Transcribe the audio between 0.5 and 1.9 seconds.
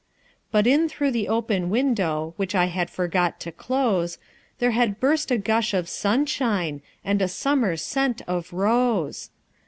But in through the open